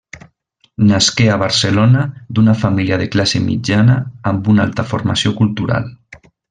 [0.91, 2.07] Nasqué a Barcelona
[2.39, 4.01] d'una família de classe mitjana
[4.33, 5.97] amb una alta formació cultural.